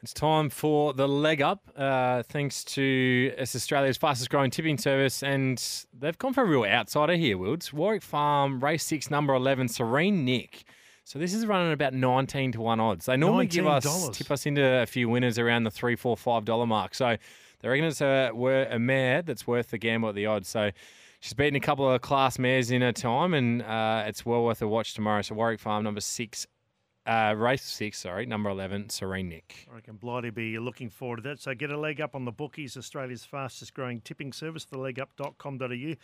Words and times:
It's 0.00 0.12
time 0.12 0.48
for 0.48 0.92
the 0.92 1.08
leg 1.08 1.42
up. 1.42 1.72
Uh, 1.76 2.22
thanks 2.22 2.62
to 2.64 3.32
it's 3.36 3.56
Australia's 3.56 3.96
fastest 3.96 4.30
growing 4.30 4.50
tipping 4.50 4.78
service, 4.78 5.24
and 5.24 5.60
they've 5.92 6.16
gone 6.16 6.32
for 6.32 6.44
a 6.44 6.46
real 6.46 6.62
outsider 6.64 7.16
here, 7.16 7.36
Wilds. 7.36 7.72
Warwick 7.72 8.02
Farm, 8.02 8.62
race 8.62 8.84
six, 8.84 9.10
number 9.10 9.34
11, 9.34 9.66
Serene 9.68 10.24
Nick. 10.24 10.62
So 11.02 11.18
this 11.18 11.34
is 11.34 11.46
running 11.46 11.72
about 11.72 11.94
19 11.94 12.52
to 12.52 12.60
1 12.60 12.78
odds. 12.80 13.06
They 13.06 13.16
normally 13.16 13.46
give 13.46 13.66
us, 13.66 13.82
tip 14.16 14.30
us 14.30 14.46
into 14.46 14.62
a 14.64 14.86
few 14.86 15.08
winners 15.08 15.36
around 15.36 15.64
the 15.64 15.70
three, 15.70 15.96
four, 15.96 16.16
five 16.16 16.44
dollar 16.44 16.66
mark. 16.66 16.94
So 16.94 17.16
they 17.60 17.68
reckon 17.68 17.86
it's 17.86 18.00
a, 18.00 18.30
a 18.70 18.78
mare 18.78 19.22
that's 19.22 19.46
worth 19.48 19.70
the 19.70 19.78
gamble 19.78 20.10
at 20.10 20.14
the 20.14 20.26
odds. 20.26 20.48
So 20.48 20.70
she's 21.18 21.32
beaten 21.34 21.56
a 21.56 21.60
couple 21.60 21.90
of 21.90 22.00
class 22.02 22.38
mares 22.38 22.70
in 22.70 22.82
her 22.82 22.92
time, 22.92 23.34
and 23.34 23.62
uh, 23.62 24.04
it's 24.06 24.24
well 24.24 24.44
worth 24.44 24.62
a 24.62 24.68
watch 24.68 24.94
tomorrow. 24.94 25.22
So 25.22 25.34
Warwick 25.34 25.58
Farm, 25.58 25.82
number 25.82 26.00
six, 26.00 26.46
uh, 27.08 27.34
race 27.36 27.64
six, 27.64 27.98
sorry, 27.98 28.26
number 28.26 28.50
11, 28.50 28.90
Serene 28.90 29.30
Nick. 29.30 29.66
I 29.70 29.76
reckon 29.76 29.96
Blighty 29.96 30.30
be 30.30 30.50
you're 30.50 30.60
looking 30.60 30.90
forward 30.90 31.16
to 31.16 31.22
that. 31.22 31.40
So 31.40 31.54
get 31.54 31.70
a 31.70 31.78
leg 31.78 32.00
up 32.00 32.14
on 32.14 32.24
the 32.24 32.32
bookies, 32.32 32.76
Australia's 32.76 33.24
fastest 33.24 33.72
growing 33.74 34.00
tipping 34.02 34.32
service, 34.32 34.66
thelegup.com.au. 34.66 35.94